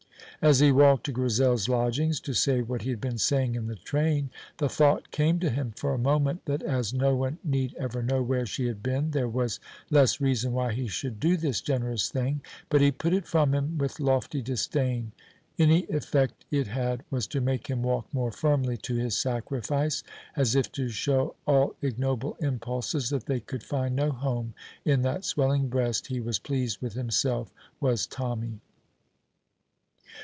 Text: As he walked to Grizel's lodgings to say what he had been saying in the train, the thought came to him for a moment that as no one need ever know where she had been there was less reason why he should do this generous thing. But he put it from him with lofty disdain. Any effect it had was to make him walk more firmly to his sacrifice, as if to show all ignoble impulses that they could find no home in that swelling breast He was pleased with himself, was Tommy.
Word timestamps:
As 0.43 0.59
he 0.59 0.71
walked 0.71 1.03
to 1.05 1.11
Grizel's 1.11 1.69
lodgings 1.69 2.19
to 2.21 2.33
say 2.33 2.61
what 2.63 2.81
he 2.81 2.89
had 2.89 2.99
been 2.99 3.19
saying 3.19 3.53
in 3.53 3.67
the 3.67 3.75
train, 3.75 4.31
the 4.57 4.67
thought 4.69 5.11
came 5.11 5.39
to 5.39 5.51
him 5.51 5.71
for 5.75 5.93
a 5.93 5.99
moment 5.99 6.45
that 6.45 6.63
as 6.63 6.95
no 6.95 7.15
one 7.15 7.37
need 7.43 7.75
ever 7.75 8.01
know 8.01 8.23
where 8.23 8.47
she 8.47 8.65
had 8.65 8.81
been 8.81 9.11
there 9.11 9.27
was 9.29 9.59
less 9.91 10.19
reason 10.19 10.51
why 10.53 10.71
he 10.71 10.87
should 10.87 11.19
do 11.19 11.37
this 11.37 11.61
generous 11.61 12.09
thing. 12.09 12.41
But 12.69 12.81
he 12.81 12.91
put 12.91 13.13
it 13.13 13.27
from 13.27 13.53
him 13.53 13.77
with 13.77 13.99
lofty 13.99 14.41
disdain. 14.41 15.11
Any 15.59 15.83
effect 15.89 16.43
it 16.49 16.65
had 16.65 17.03
was 17.11 17.27
to 17.27 17.39
make 17.39 17.67
him 17.67 17.83
walk 17.83 18.07
more 18.11 18.31
firmly 18.31 18.77
to 18.77 18.95
his 18.95 19.15
sacrifice, 19.15 20.01
as 20.35 20.55
if 20.55 20.71
to 20.71 20.89
show 20.89 21.35
all 21.45 21.75
ignoble 21.83 22.35
impulses 22.39 23.11
that 23.11 23.27
they 23.27 23.41
could 23.41 23.61
find 23.63 23.95
no 23.95 24.09
home 24.09 24.55
in 24.85 25.03
that 25.03 25.23
swelling 25.23 25.67
breast 25.69 26.07
He 26.07 26.19
was 26.19 26.39
pleased 26.39 26.81
with 26.81 26.93
himself, 26.93 27.53
was 27.79 28.07
Tommy. 28.07 28.59